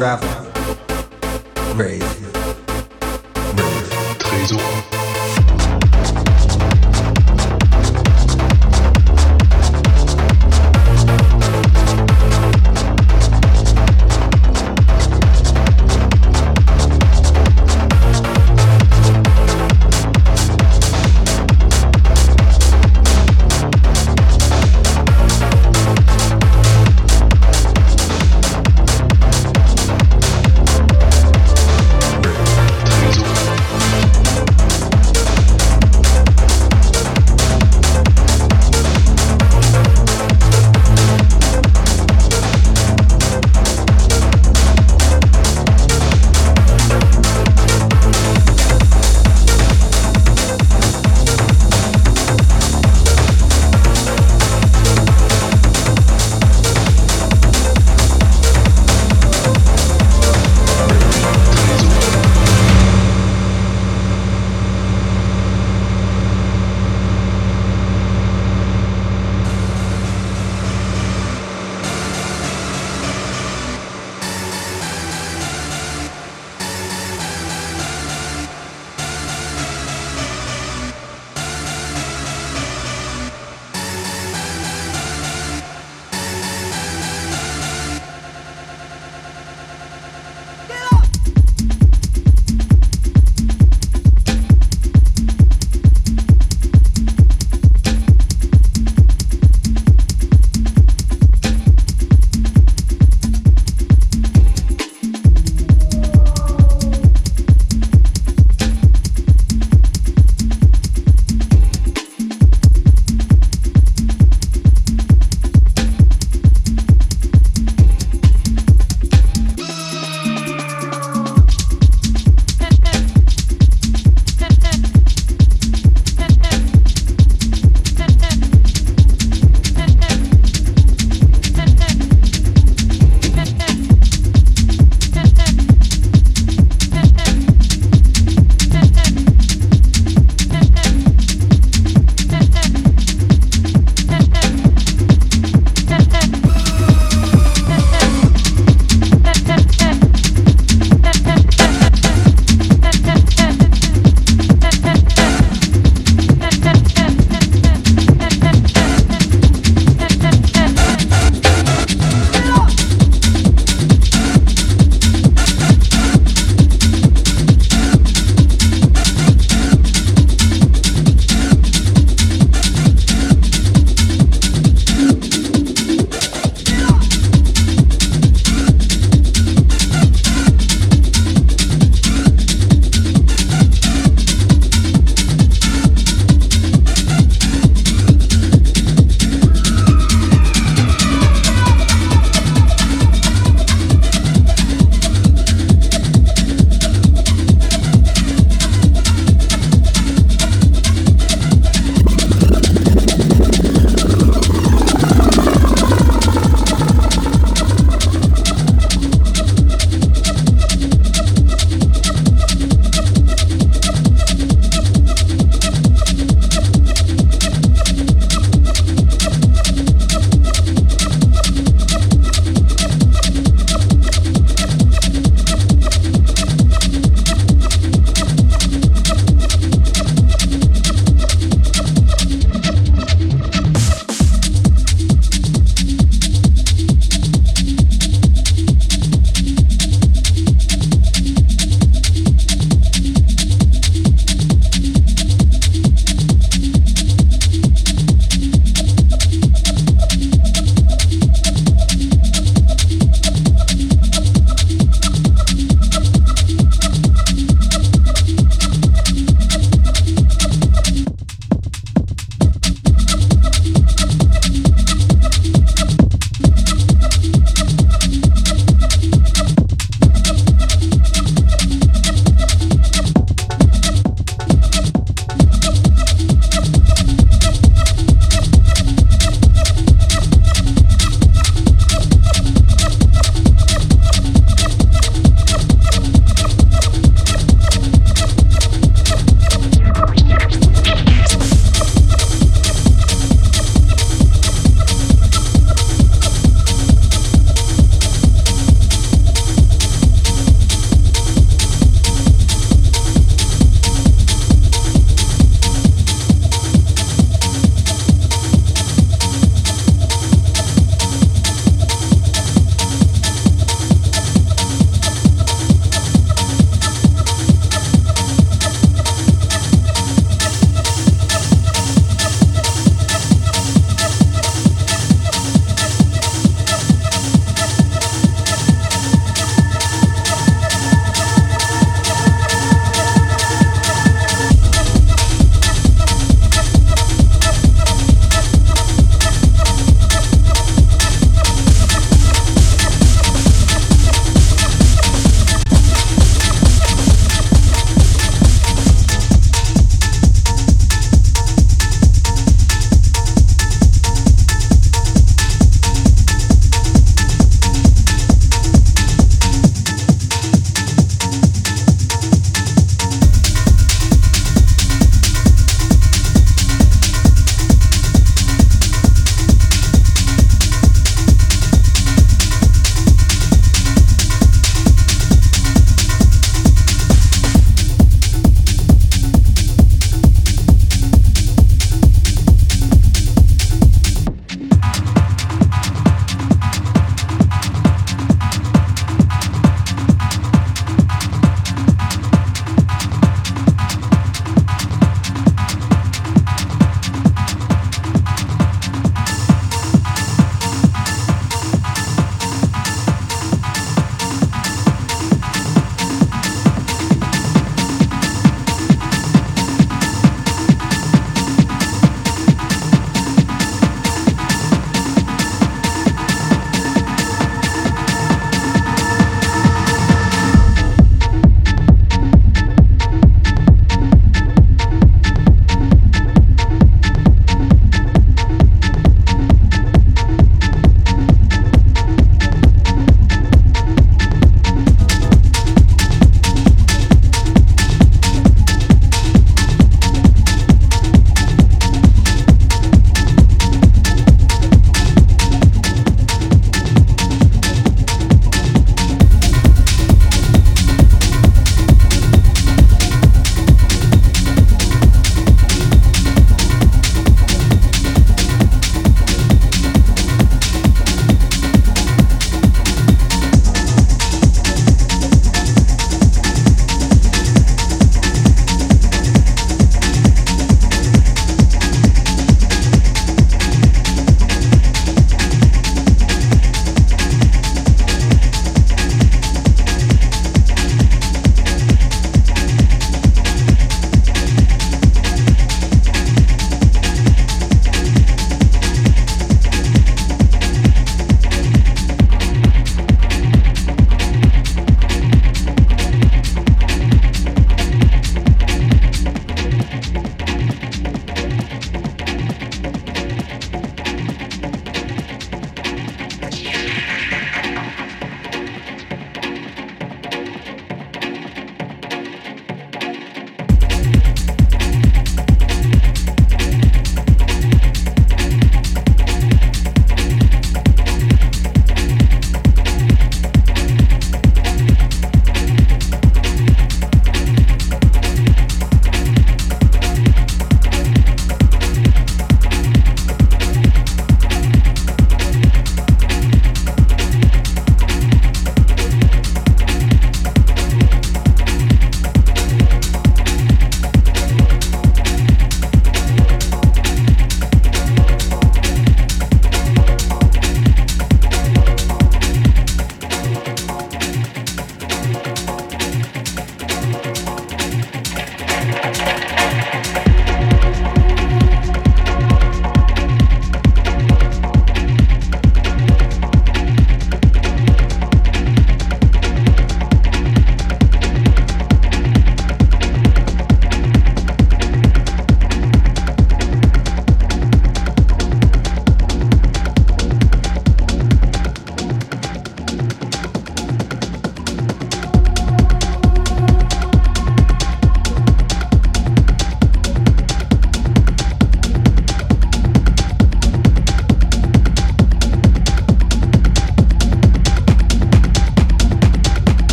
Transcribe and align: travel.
travel. 0.00 0.39